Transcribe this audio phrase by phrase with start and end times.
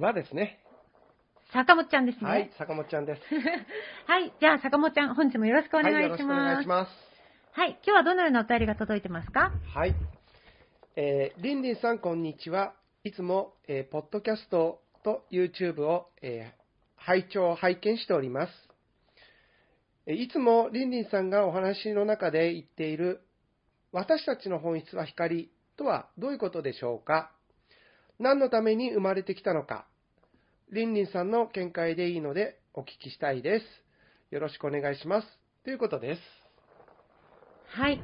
[0.00, 0.58] はですね。
[1.52, 2.28] 坂本ちゃんですね。
[2.28, 3.20] はい、坂本ちゃんです。
[4.06, 6.60] はい、じゃあ坂本ちゃん、本日もよろしくお願はい、いしよろしくお願ます。
[6.60, 6.90] いします。
[7.52, 9.52] はい、今日はどのようなお便りが届いてますか？
[9.74, 9.94] はい。
[10.96, 12.74] えー、りんりんさん、こんにちは。
[13.04, 18.52] いつも、えーポッドキャストと YouTube を、えー拝聴、拝見しております。
[20.06, 23.20] えーいつもりんりんさんがお話の中で言っている、
[23.92, 27.30] 私たちの本質は光とはどういうことでしょうか？
[28.18, 29.86] 何のために生まれてきたのか
[30.72, 33.64] りんりんさんの見解でいいのでお聞きしたいです。
[34.30, 35.28] よろしくお願いします。
[35.64, 36.20] ということです。
[37.68, 38.00] はい、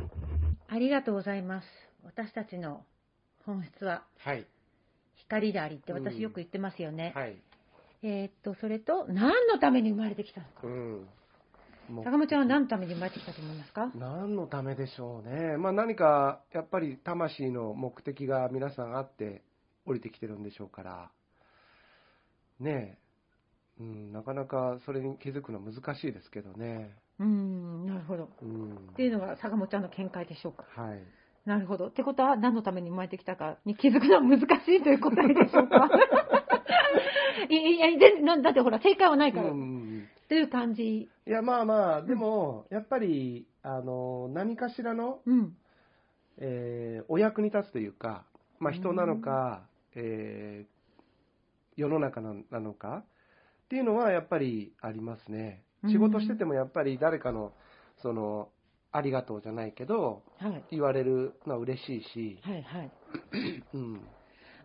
[0.69, 1.67] ありがとうございます。
[2.05, 2.85] 私たちの
[3.47, 4.47] 本質ははい。
[5.17, 7.13] 光でありってうん私よく言ってますよね。
[7.15, 7.37] はい。
[8.03, 10.53] えーっと、それと、何のために生まれてきたのか。
[10.65, 11.09] うん。
[12.05, 13.93] 坂本ちゃんは何のために生まれてきたと思いますか？
[13.95, 15.57] 何のためでしょうね。
[15.57, 19.43] まあ何か、やっぱり魂の目的が皆さんあって
[19.85, 21.11] 降りてきてるんでしょうから。
[22.61, 23.83] ねえ。
[23.83, 26.95] うん、なかなかそれに気づくの難しいですけどね。
[27.19, 28.29] うーん、なるほど。
[28.43, 28.77] うん。
[28.77, 30.65] っていうのが坂本ちゃんの見解でしょうか。
[30.77, 31.03] はい。
[31.47, 31.89] なるほど。
[31.89, 35.89] ってことは何のために生まれてきたかに気づくのは難しいという答えでしょうか
[37.51, 39.51] いいや、でなだってほら、正解はないから。
[39.51, 40.09] うっん。
[40.29, 40.83] ていう感じ。
[41.27, 45.57] いや、まあまあ、でも、やっぱり、あの、何かしらの、うん。
[46.39, 48.25] えーお役に立つというか、
[48.59, 50.83] まあ、人なのか、えー
[51.75, 52.99] 世の中ななのか？
[52.99, 53.05] っ
[53.71, 55.63] ていうのはやっぱりありますね。
[55.89, 57.55] 仕事しててもやっぱり誰かの、
[58.03, 58.51] その、
[58.93, 60.65] ありがとうじゃないけど、はい。
[60.71, 62.91] 言われるのは嬉しいし、はいはい。
[63.73, 64.01] うん。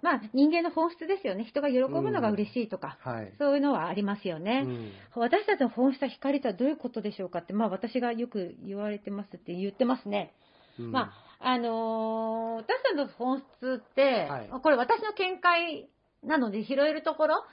[0.01, 1.45] まあ、人間の本質ですよね。
[1.45, 3.33] 人が喜ぶのが嬉しいとか、はい。
[3.39, 4.63] そういうのはありますよね。
[4.65, 10.33] うん私たちの本質は光とはどういうことでしょうかって、まあ私がよく言われてますって言ってますね。
[10.77, 15.89] うんまあ、あのー私たちの本質って、はいこれ私の見解
[16.23, 17.43] なので拾えるところ、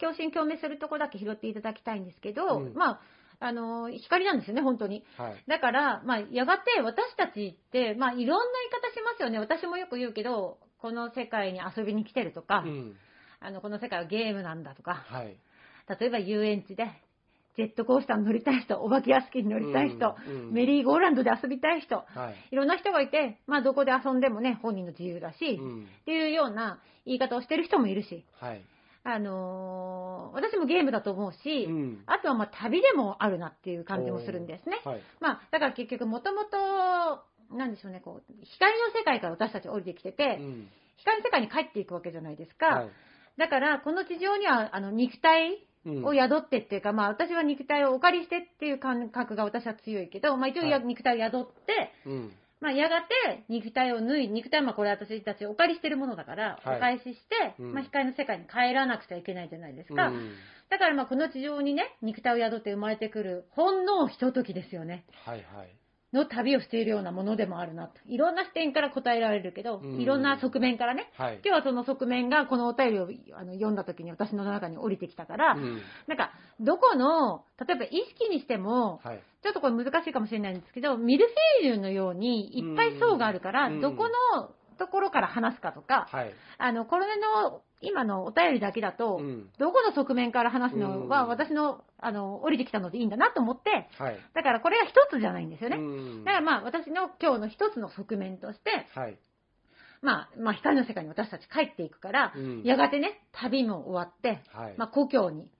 [0.00, 3.00] 共振共鳴するところだけ拾っていただきたいんですけど、うんまあ、
[3.40, 5.04] あのー光なんですよね、本当に。
[5.18, 5.44] はい。
[5.48, 9.38] だから、まあ、やがて私たちって、まあ、いろんな言い方しますよね。
[9.38, 12.96] 私もよく言うけど、この世界に遊びに来てるとか、うん。
[13.40, 15.36] あの、この世界はゲームなんだとか、はい。
[16.00, 16.86] 例えば遊園地で、
[17.56, 22.34] ジェットコースターに乗りたい人、お化け屋敷に乗りたい人、うんうんメリーゴーランドで遊びたい人、はい。
[22.50, 28.62] いろんな人がいて、まあどこで遊んでもね、本人の自由だし、うんっていうような言い方をしてる人もいるし、はい。
[29.04, 34.80] あのー私もゲームだと思うし、うんあとはまあ旅でもあるなっていう感じもするんですね。
[34.84, 35.02] はい。
[35.20, 42.66] まあだから結局もともと、なんでしょうね、こう、光の世界から私たち降りてきてて、うん光の世界に帰っていくわけじゃないですか。
[42.66, 42.90] はい。
[43.36, 52.32] だから、この地上には、あの、肉体うんを宿ってっていうか、まあ私は肉体をお借りしてっていう感覚が私は強いけど、まあ一応や、はい肉体を宿って、うん。
[52.60, 60.08] まあやがて肉体を脱い、肉体はまあこれ私たちお借りしてるものだから、はいお返しして、うんまあ光の世界に帰らなくちゃいけないじゃないですか。
[60.08, 60.30] うん
[60.70, 65.04] だからまあこの地上にね、肉体を宿って生まれてくる、ほんのひとときですよね。
[65.26, 65.81] はいはい。
[66.12, 67.94] の旅をしているようなものでもあるなと。
[68.06, 71.10] いろんな視点から答えられるけど、うんいろんな側面からね。
[71.16, 71.40] はい。
[71.44, 77.88] 今日はその側面がこのお便りをあの読んだ時に私の中に降りてきたから、うんなんか、どこの、例えば意
[78.18, 79.22] 識にしても、はい。
[79.42, 86.34] ちょっとこれ難しいかもしれないんですけど、ミルフィーユのようにいっぱい層があるから、うんどこのところから話すかとか、はい。
[86.58, 89.50] あの、これの今のお便りだけだと、うん。
[89.58, 94.18] どこの側面から話すのはうん私の、あの、降りてきたのでいいんだなと思って、はい。
[94.34, 95.76] だからこれが一つじゃないんですよね。
[95.76, 99.18] うんだからまあ私の今日の一つの側面として、はい。
[100.00, 104.74] まあ、まあ光の世界に私たち帰っていくから、うんやがてね、旅も終わって、はい。
[104.76, 105.50] まあ故郷に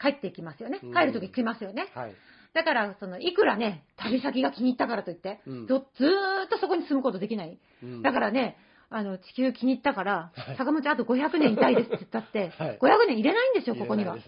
[0.00, 0.80] 帰っていきますよね。
[0.82, 1.86] うん帰るとき来ますよね。
[1.94, 2.14] はい。
[2.54, 7.58] だから、その、いくらね、旅先が気に入ったからといって、うんずずーっとそこに住むことできない。
[7.82, 8.56] うんだからね、
[8.96, 14.22] あの、地球気に入ったからはい、坂本あと500年いたいですって言ったって、 はい500年入れないんですよ、ここにはね。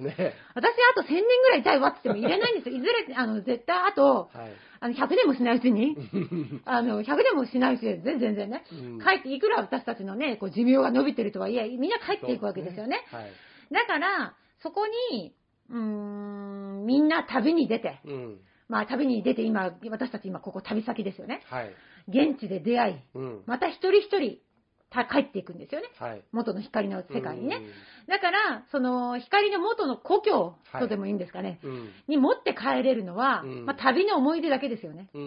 [0.55, 2.77] 私あと1000年ぐらいいたいわって言っても入れないんですよ。
[2.77, 4.53] いずれ、あの、絶対あと、はい。
[4.81, 5.97] あの、100年もしないうちに、
[6.67, 13.05] あの、100年もしないうちで、全然ね、うん帰って、いくら私たちのね、こう寿命が伸びてるとはいえ、みんな帰っていくわけですよね。
[13.13, 13.33] はい。
[13.73, 15.33] だから、そこに、
[15.71, 18.41] うーん、みんな旅に出て、うん。
[18.69, 21.43] まあ旅に出て今、私たち今ここ旅先ですよね。
[21.47, 21.73] はい。
[22.09, 23.43] 現地で出会い、うん。
[23.47, 24.46] また一人一人た
[24.91, 25.89] 帰っていくんですよね。
[25.99, 26.23] はい。
[26.33, 27.59] 元の光の世界にねう。
[27.61, 27.65] ん
[28.09, 31.59] だから、その光の元の故郷はいとでもいいんですかね。
[31.63, 31.91] うん。
[32.09, 35.11] に持って帰れるのは、うんまあ旅の思い出だけですよね。
[35.15, 35.23] うん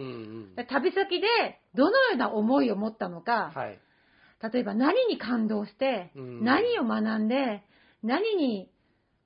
[0.58, 0.66] うん。
[0.68, 1.28] 旅先で
[1.76, 3.80] どのような思いを持ったのか、はい。
[4.54, 7.64] 例えば何に感動して、うん何を学んで、
[8.02, 8.70] 何に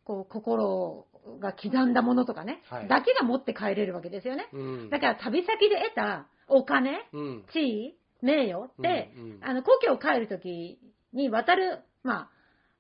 [0.04, 1.06] こう心
[1.40, 4.50] が刻んだものとかね、はいだけが持って帰れるわけですよね。
[4.52, 4.90] うん。
[4.90, 7.46] だから旅先で得たお金、うん。
[7.54, 10.80] 地位、名誉って、うんうんあの故郷を帰るとき
[11.14, 12.30] に渡る、ま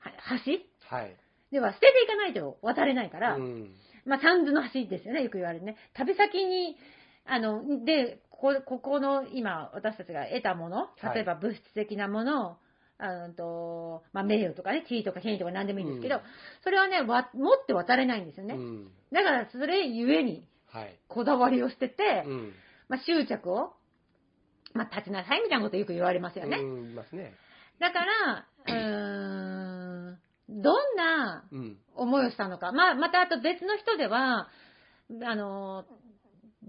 [0.03, 0.53] あ、は橋？
[0.95, 1.15] はい。
[1.51, 3.69] では捨てていかないと渡れないから、うん。
[4.05, 5.77] まあ、三途の橋ですよね、よく言われるね。
[5.93, 6.75] 旅先に、
[7.25, 12.57] あの、で、ここここの今、私たちが得たもの、はい例えば物質的なもの、
[12.97, 16.21] あのとまあ、名誉とかね、地位とか権威とか何でもいいんですけど、うん
[16.63, 18.55] それはね、わ持って渡れないんですよね。
[18.55, 18.91] うん。
[19.11, 20.99] だから、それゆえに、はい。
[21.07, 22.53] こだわりを捨てて、うん。
[22.89, 23.73] まあ、執着を、
[24.73, 26.57] まあ、立ちなさいみたいなことよく言われますよね。
[26.57, 26.91] うん。
[26.91, 27.33] いますね。
[27.79, 31.77] だから、うーん、どんなうん。
[31.95, 32.71] 思いをしたのか。
[32.71, 34.49] まあ、またあと別の人では、
[35.23, 35.85] あの、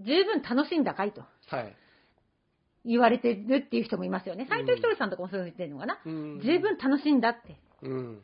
[0.01, 1.75] 十分楽しんだかいとはい。
[2.85, 4.43] 言われてるっていう人もいますよね。
[4.43, 5.99] ん斎藤ひとりさんとかもそういうふうに言ってるのかな。
[6.05, 6.41] うん。
[6.41, 7.55] 十分楽しんだって。
[7.81, 8.21] うん。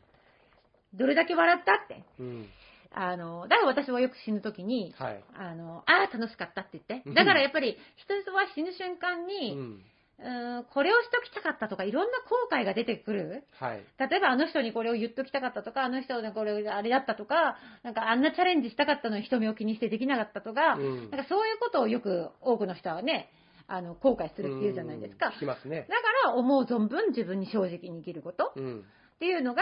[0.93, 2.03] どれだけ笑ったって。
[2.19, 2.49] うん。
[2.93, 5.23] あの、だから私はよく死ぬ時に、はい。
[5.33, 7.13] あの、ああ、楽しかったって言ってうん。
[7.15, 9.81] だからやっぱり人は死ぬ瞬間うに、ん。
[10.19, 13.43] うーんこれをしときたかったとか、いろんな後悔が出てくる。
[13.59, 13.83] はい。
[13.97, 23.31] 例えばあの人にこれを言っときたかったとか、あの人にこれあれだったとか、なんかあんなチャレンジしたかったのに人目を気にしてできなかったとか、うんなんかそういうことをよく多くの人はね、
[23.67, 25.27] あの後悔するっていうじゃないですか。
[25.27, 25.87] うん聞きますね。
[25.89, 28.79] だから思う存分自分に正直に生きることうん。
[29.15, 29.61] っていうのが、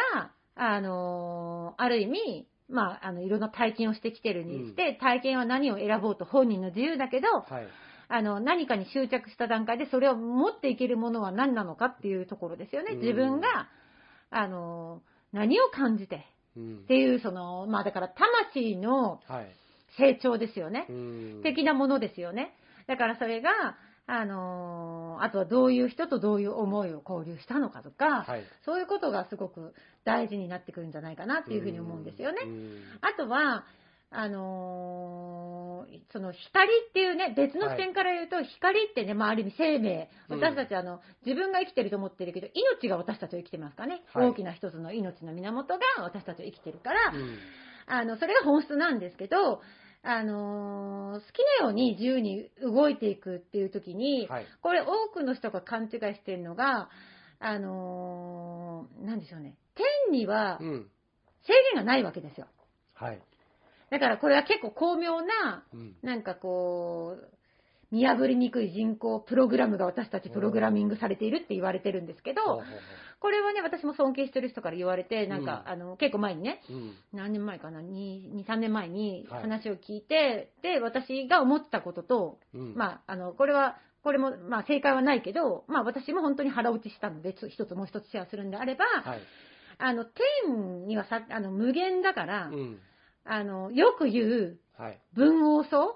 [0.55, 7.67] あのある意味、まあ、あの、いろんな体験をしてきてるにして、体験は何を選ぼうと本人の自由だけど、はい。
[8.11, 12.93] あの、何かに執着した段階でそれを持っていけるものは何なのかっていうところですよね。
[12.93, 13.67] うん自分が、
[14.31, 15.01] あの、
[15.31, 16.25] 何を感じて
[16.55, 16.87] うんっ。
[16.87, 19.55] ていう、その、まあだから魂のはい。
[19.97, 20.85] 成長ですよね。
[20.89, 21.41] うん。
[21.43, 22.53] 的なものですよね。
[22.87, 23.49] だからそれが、
[24.11, 28.43] あのあとはどういう人とどういう思いを交流したのかとか、はい。
[28.65, 32.39] そういうことがすごく大事になってくるんじゃないかなっていうふうに思うんですよね。
[32.43, 32.81] うん。
[33.01, 33.65] あとは、
[34.09, 40.39] あのーその光っていうね、別の視点から言うと、光ってね、まあある意味生命、うん。
[40.39, 42.47] 私たちあの、自分が生きてると思ってるけど、
[42.81, 44.29] 命が私たちを生きてますからね、はい。
[44.29, 47.37] 大きな一つの命の源が私たちを生きてるから、うん。
[47.85, 49.61] あの、それが本質なんですけど、
[50.01, 54.45] あのー好きなように自由に動いていくっていう時に、はい。
[54.61, 56.89] これ多くの人が勘違いしてるのが、
[57.39, 59.55] あのーなんでしょうね、
[60.07, 60.89] 天にはうん。
[61.45, 62.47] 制限がないわけですよ。
[62.93, 63.21] はい。
[63.89, 65.95] だからこれは結構巧妙な、うん。
[66.03, 67.29] なんかこう、
[67.91, 72.71] 見破りにくい人工プログラムが私たちプログラミングされているって言われてるんですけどほうほう、ほ
[73.19, 76.95] これはね、私も尊敬してる人から言われて、なんか、うんあの、結構前にね、ううん。
[77.11, 82.75] 何年前かな、2、2 3年前にはい話を聞いて、で、私が思ったことと、うん。
[82.75, 89.19] まあ、あの、これは、これも、まあ、正解はないけど、まあ、私も本当に腹落ちしたので、つ一つもう一つシェアするんであれば、はい。
[89.77, 92.79] あの、天にはさ、あの、無限だから、うん。
[93.25, 95.01] あの、よく言う、はい。
[95.13, 95.95] 文王層？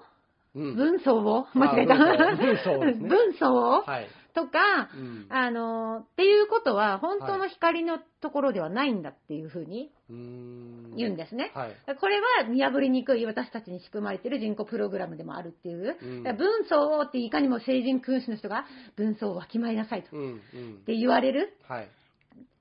[0.54, 0.76] うん。
[0.76, 1.46] 文層を？
[1.54, 1.94] 間違えた。
[1.94, 3.82] あ文層ね 文層を？
[3.82, 4.08] はい。
[4.34, 5.26] とか、うん。
[5.30, 9.90] あの、っていうことは、本当の光のところではないんだっていうふうに。
[10.08, 11.52] 言うんですね。
[11.54, 11.96] はい。
[11.98, 15.96] これは見破りにくい私たちに仕組まれている人工プログラムでもあるっていう。
[16.02, 20.16] うん文層をっていかにも成人君主の人が文層をわきまえなさいと。
[20.16, 20.22] うん。
[20.22, 20.40] うんっ。
[20.84, 21.84] て言われるはい。
[21.84, 21.88] っ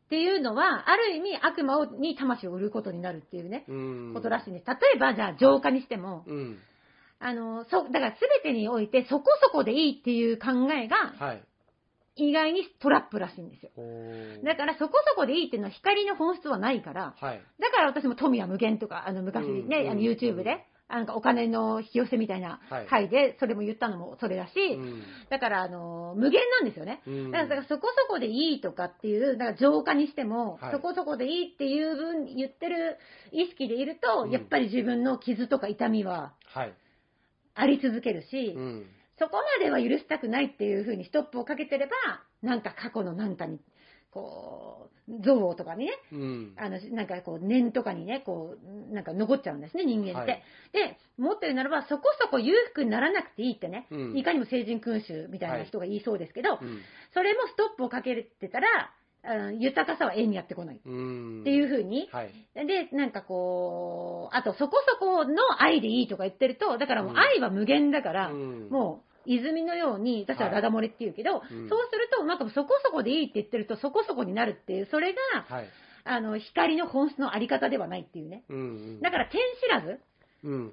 [0.10, 4.12] ていうのは、ある意味悪魔をに魂を売ることになるっていうね、うん。
[4.13, 4.65] ことらしいんです。
[4.68, 6.60] 例えば、じゃあ浄化にしても、うん。
[7.20, 11.44] あの、そ、だから全てにおいてそこそこでいいっていう考えが、はい。
[12.15, 13.72] 意外にトラップらしいんですよ。
[14.43, 17.41] だからそこそこでいいっていうのは光の本質はないから、はい。
[17.60, 25.01] だから私も富は無限とか、あの昔ね、うんあの YouTube で、なんかお金の引き寄せみたいなはい回で、それも言ったのもそれだし、うん
[25.32, 27.01] だからあの、無限なんですよね。
[27.08, 32.98] うんだからそこそこでいいとかっていう、だから浄化にしても、はいそこそこでいいっていう分言ってる
[33.32, 36.74] 意識でいると、うんやっぱり自分の傷とか痛みははい。
[37.55, 38.86] あり続けるし、うん。
[39.20, 41.93] そこまでは許したくないっていうふうにストップをかけてれば、
[42.41, 43.60] なんか過去のなんかに、
[44.12, 46.53] こう、憎悪とかにね、うん。
[46.58, 48.55] あの、なんかこう、念とかにね、こ
[48.91, 50.32] う、なんか残っちゃうんですね、人間って。
[50.32, 50.43] はい
[50.74, 56.82] で、持ってるならば、そこそこ裕福にならなくていいってね、うんいかにも聖人君主みたいな人が言いそうですけど、うん
[57.13, 58.91] それもストップをかけてたら、
[59.25, 60.80] あの豊かさは縁にやってこない。
[60.86, 61.42] うん。
[61.42, 62.34] っていうふうに、はい。
[62.56, 75.70] で、なんかこう、あとそこそこの愛でいいとか言ってると、だからもう愛は無限だから、うんもう泉のように、私はダダ漏れって言うけど、うんそうすると、なんかそこそこでいいって言ってると、そこそこになるっていう、それが、はい。
[76.06, 78.44] あの、光の本質のあり方ではないっていうね。
[78.50, 78.62] うんう
[78.98, 79.01] ん。
[79.01, 80.01] だから、天知らず
[80.44, 80.68] うん。
[80.68, 80.72] っ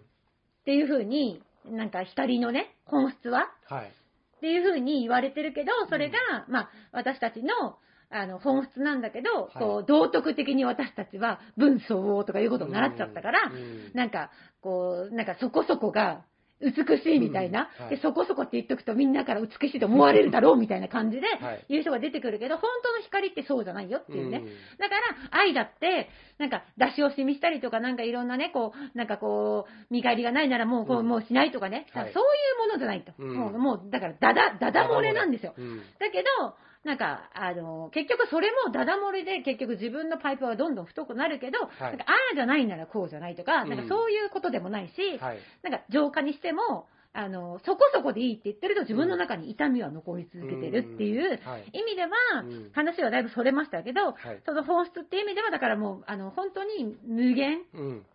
[0.65, 3.87] ていうふうに、なんか光のね、本質ははい。
[3.87, 7.79] っていうふうに言われてるけど、それが、まあ、私たちの、
[8.11, 9.59] あの、本質なんだけど、い。
[9.59, 16.23] こう、道徳的に私たちは分相応とかいうことを習っちゃったから、うんなんか、こう、なんかそこそこが
[16.61, 17.85] 美しいみたいな、うん。
[17.87, 17.97] はい。
[17.97, 21.65] で、そこそこって言っとくとみんなから美しいと思われるだろうみたいな感じではい。
[21.69, 24.39] 言う人が出てくるけど、本当の光ってそうじゃないよっていうね。
[24.39, 31.09] うんだから、愛だって、なんか、出し惜しみしたりとか、なんかいろんなね、こう、なんかこう、見返りがないならもう、こううん。
[31.09, 32.13] もうしないとかね、はい。
[32.13, 32.27] そうい
[32.65, 33.13] うものじゃないと。
[33.19, 33.37] うん。
[33.37, 35.55] もう、もう、だから、だだ、だだ漏れなんですよ。
[35.57, 35.79] うん。
[35.99, 41.69] だけど、なんか、あの、結局それもダダ漏れで、結局自分のパイプはどんどん太くなるけど、いなん
[41.99, 45.39] か、ああじゃないならこうじゃないとか、うんなんかそういうことでもないし、はい。
[45.63, 51.65] なんか浄化にしても、あの、そこそこでいいって言ってると自分の中に痛みは残り続けてるっていうはい。
[51.73, 52.09] 意味では、
[52.45, 54.41] うん話はだいぶそれましたけど、はい。
[54.47, 58.07] その本質っていう意味では、だからもう、あの、本当に無限、うん。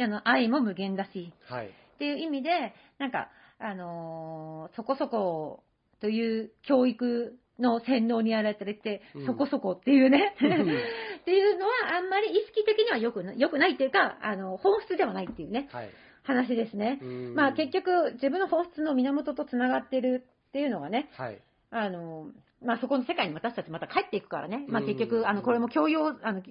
[0.00, 1.66] あの、愛も無限だし、はい。
[1.66, 5.64] っていう意味で、なんか、あのーそこそこ
[6.00, 10.52] という教育の洗脳にやられてて、うんそこそこっていうね、うん
[11.20, 15.90] っていうのはあんまり意識的には良くな良くないっていうか、あの、本質ではないっていうね、はい。
[16.22, 16.98] 話ですね。
[17.02, 21.40] うんまあ結局、自分の本質の源とつながってるっていうのがね、はい。
[21.70, 22.30] あの、
[22.62, 26.42] まあそこの世界に私たちまた帰っていくからね、まあ結うん局、あの、これも強要、あの、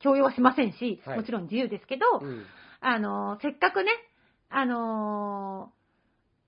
[0.00, 2.44] 強要はしませんし、はいもちろん自由ですけど、うん。
[2.80, 3.90] あの、せっかくね、
[4.50, 5.72] あの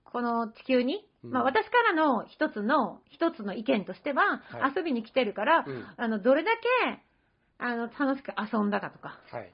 [0.05, 6.51] この地球に、うんまあ私からの一つの、一つの意見としては、はい遊びに来てるから、うんあの、どれだ
[6.87, 7.01] け、
[7.59, 9.53] あの、楽しく遊んだかとか、はい。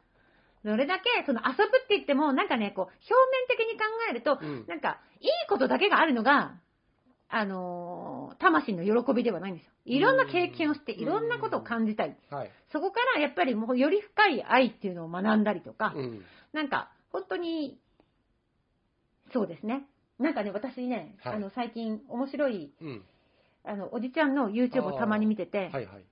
[0.63, 6.53] どれだけ、その遊ぶって言っても、なんかね、こう、表面的に考えると、うんなんか、いいことだけがあるのが、
[7.29, 9.71] あのー魂の喜びではないんですよ。
[9.85, 12.51] いろんな経験をして、うんいろんなことを感じたり、はい。
[12.71, 16.23] そこからやっぱりもうより深い愛っていうのを学んだりとか、うん。
[16.53, 17.77] なんか、本当に、
[19.33, 19.85] そうですね。
[20.19, 23.03] なんかね、私ね、はいあの、最近面白い、うん。
[23.63, 26.05] あの、おじちゃんの YouTube をたまに見てて、はいはい。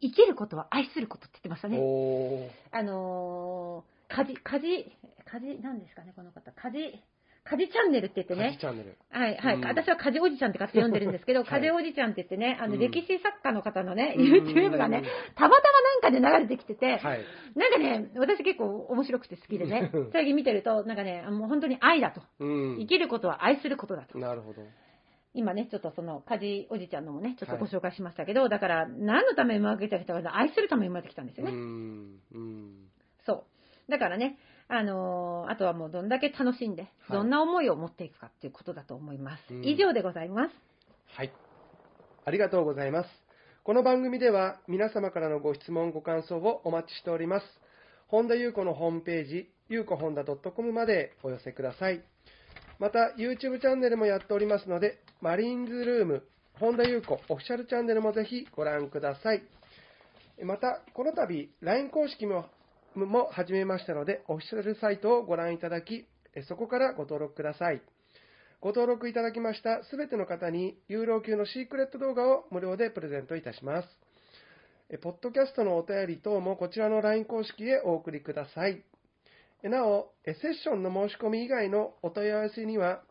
[0.00, 1.78] 生きることは愛することって言ってましたね。
[1.78, 2.50] おー。
[2.72, 4.66] あのー、家事、家事、
[5.24, 6.52] 家事、なんですかね、この方。
[6.52, 7.02] 家事、
[7.50, 8.58] 家事チャンネルって言って家事ね。
[8.60, 8.98] チャンネル。
[9.10, 9.56] はい、はい。
[9.56, 15.02] うん私は家事おじちゃんって勝手に呼んでるんですけど、 はい家事おじちゃんって言ってね、あの、うん歴史作家の方のね、うん YouTube がね、
[15.34, 15.62] たまた
[16.04, 17.24] まなんかで流れてきてて、はい。
[17.54, 22.22] なんかね、私結構面白くて好きでねうん、最近見てると、なんかね、もう本当に愛だと。
[22.40, 22.86] うん生。
[22.86, 24.18] きることは愛することだと。
[24.18, 24.62] なるほど。
[25.34, 31.54] 今ね、ちょっとその、家事おじちゃんのもね、ちょっとご紹介しましたけど、だから、何のために生まれてきたか、愛するために生まれてきたんですようね。
[31.54, 32.20] ん。
[32.32, 32.74] うん。
[33.26, 33.44] そ
[33.88, 33.90] う。
[33.90, 39.54] だからね、あのーあとはもうどんだけ楽しんで、はいどんな思いを持っていくかっていうことだと思います。
[39.54, 40.54] うん以上でございます。
[41.16, 41.32] はい。
[42.24, 43.08] ありがとうございます。
[43.64, 47.46] この番組では皆様からのご質問、ご感想をお待ちしております。
[48.08, 52.02] 本田裕子のホームページ、ゆうこほんだ .com までお寄せください。
[52.78, 59.42] また、YouTube チャンネルもやっておりますので、マリーンズルーム、本田裕子オフィシャルチャンネルもぜひご覧ください。
[60.42, 62.46] また、この度、LINE 公式も
[63.06, 66.06] も始めましたので、オフィシャルサイトをご覧いただき、
[66.48, 67.82] そこからご登録ください。
[68.60, 73.88] ご登録いただきましたすべての方に、有料級のシークレット動画を無料でプレゼントいたします。
[74.90, 78.82] えポッドキャストのお便り等もこちらの LINE 公式へお送りください。
[79.62, 83.02] えなお、えセッションの申し込み以外のお問い合わせには、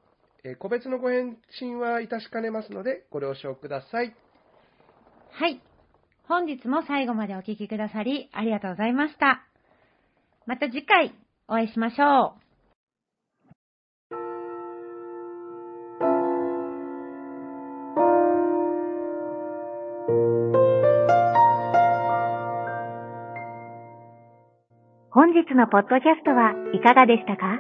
[0.44, 4.16] え個別のご返信はいたしかねますので、ご了承ください。
[5.32, 5.62] はい。
[6.28, 9.47] 本日も最後までお聞きくださり、ありがとうございました。
[10.48, 11.12] また次回
[11.50, 12.40] お会いしましょう。
[25.12, 27.60] 本日のポッドキャストはいかがでしたか？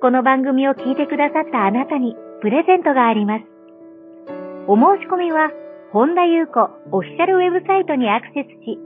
[0.00, 3.44] この番組を聞いてくださったあなたにプレゼントがあります。
[4.68, 5.50] お申し込みは、
[5.92, 6.62] 本田優子
[6.92, 8.78] オフィシャルウェブサイトにアクセスし、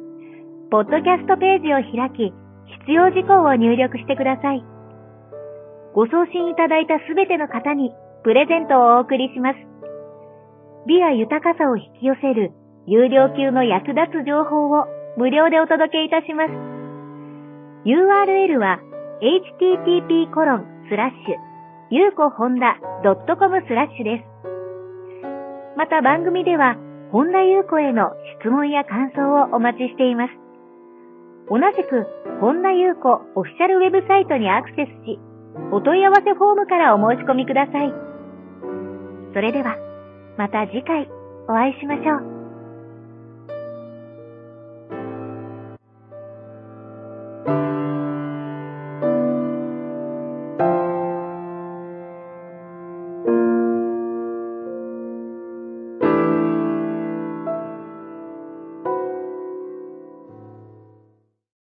[0.72, 2.34] ポッドキャストページを開き、
[2.86, 4.64] 必要事項を入力してください。
[5.94, 9.58] ご送信いただいたすべての方にプレゼントをお送りします。
[10.86, 12.52] 美や豊かさを引き寄せる
[12.86, 16.52] 有料級の役立つ情報を無料でお届けいたします。
[17.84, 18.80] URL は
[19.20, 21.48] http コロンスラッシュ
[21.90, 24.38] ゆうこほんだ .com スラッシュです。
[25.78, 26.76] また番組では、
[27.12, 30.32] 本田優子への質問や感想をお待ちしています。
[31.50, 32.06] 同じく、
[32.40, 35.18] 本田優子オフィシャルウェブサイトにアクセスし、
[35.72, 37.92] お問い合わせフォームからお申し込みください。
[39.34, 39.76] それでは、
[40.36, 41.08] また次回
[41.48, 42.37] お会いしましょう。